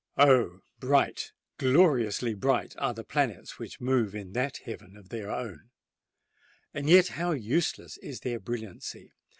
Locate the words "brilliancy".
8.39-9.11